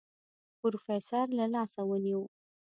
[0.61, 2.21] پروفيسر له لاسه ونيو.